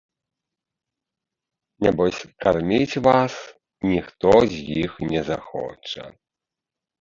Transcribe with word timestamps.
Нябось, 1.87 2.19
карміць 2.45 3.01
вас 3.09 3.35
ніхто 3.91 4.33
з 4.55 4.63
іх 4.87 4.91
не 5.11 5.21
захоча. 5.29 6.03